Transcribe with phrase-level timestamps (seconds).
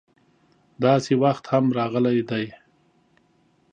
[0.83, 2.45] داسې وخت هم راغلی دی.